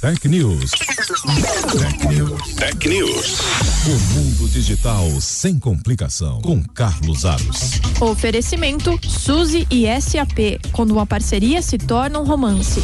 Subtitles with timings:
[0.00, 0.70] Tech News.
[0.70, 2.54] Tech News.
[2.54, 3.40] Tech News.
[3.84, 6.40] O mundo digital sem complicação.
[6.40, 7.80] Com Carlos Aros.
[8.00, 10.60] Oferecimento Suzy e SAP.
[10.70, 12.80] Quando uma parceria se torna um romance.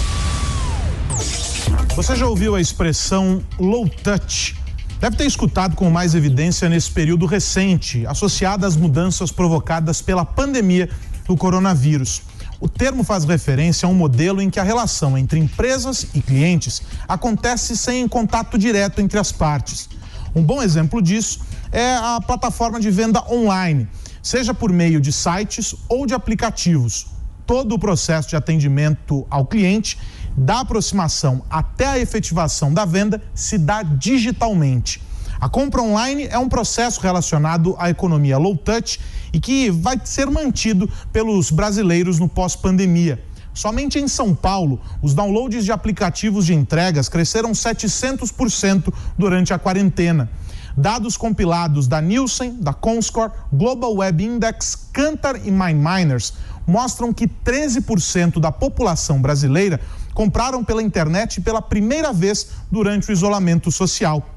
[1.94, 4.56] Você já ouviu a expressão low touch?
[4.98, 10.90] Deve ter escutado com mais evidência nesse período recente, associada às mudanças provocadas pela pandemia
[11.28, 12.22] do coronavírus.
[12.64, 16.80] O termo faz referência a um modelo em que a relação entre empresas e clientes
[17.06, 19.86] acontece sem contato direto entre as partes.
[20.34, 21.40] Um bom exemplo disso
[21.70, 23.86] é a plataforma de venda online,
[24.22, 27.08] seja por meio de sites ou de aplicativos.
[27.46, 29.98] Todo o processo de atendimento ao cliente,
[30.34, 35.02] da aproximação até a efetivação da venda, se dá digitalmente.
[35.40, 39.00] A compra online é um processo relacionado à economia low touch
[39.32, 43.22] e que vai ser mantido pelos brasileiros no pós-pandemia.
[43.52, 50.28] Somente em São Paulo, os downloads de aplicativos de entregas cresceram 700% durante a quarentena.
[50.76, 56.32] Dados compilados da Nielsen, da Comscore, Global Web Index, Kantar e MindMiners
[56.66, 59.80] mostram que 13% da população brasileira
[60.14, 64.33] compraram pela internet pela primeira vez durante o isolamento social.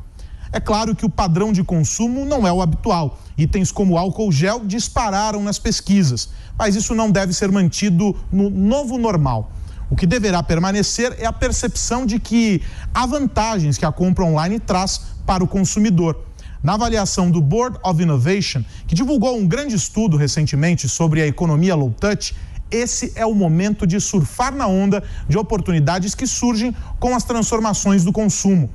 [0.58, 3.20] É claro que o padrão de consumo não é o habitual.
[3.38, 8.98] Itens como álcool gel dispararam nas pesquisas, mas isso não deve ser mantido no novo
[8.98, 9.52] normal.
[9.88, 12.60] O que deverá permanecer é a percepção de que
[12.92, 16.26] há vantagens que a compra online traz para o consumidor.
[16.64, 21.76] Na avaliação do Board of Innovation, que divulgou um grande estudo recentemente sobre a economia
[21.76, 22.36] low touch,
[22.72, 28.04] esse é o momento de surfar na onda de oportunidades que surgem com as transformações
[28.04, 28.72] do consumo.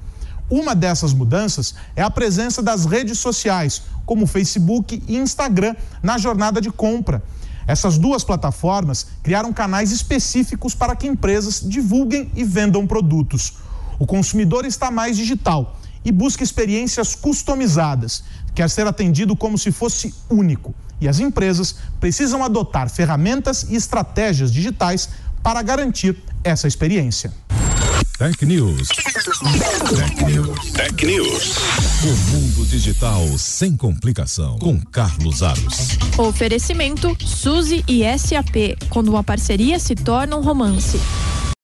[0.52, 6.60] Uma dessas mudanças é a presença das redes sociais, como Facebook e Instagram, na jornada
[6.60, 7.22] de compra.
[7.66, 13.54] Essas duas plataformas criaram canais específicos para que empresas divulguem e vendam produtos.
[13.98, 18.22] O consumidor está mais digital e busca experiências customizadas,
[18.54, 20.74] quer ser atendido como se fosse único.
[21.00, 25.08] E as empresas precisam adotar ferramentas e estratégias digitais
[25.42, 27.32] para garantir essa experiência.
[28.22, 28.88] Tech News.
[28.88, 30.72] Tech News.
[30.74, 31.56] Tech News.
[32.04, 34.60] O mundo digital sem complicação.
[34.60, 35.98] Com Carlos Aros.
[36.16, 38.78] Oferecimento Suzy e SAP.
[38.88, 41.00] Quando uma parceria se torna um romance.